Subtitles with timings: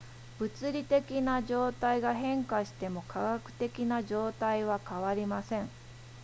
[0.39, 5.69] 物理的な状態が変化しても化学的な状態は変わりません